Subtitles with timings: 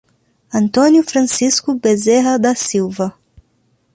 [0.51, 3.15] Antônio Francisco Bezerra da Silva